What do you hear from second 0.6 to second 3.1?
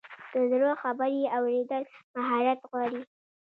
خبرې اورېدل مهارت غواړي.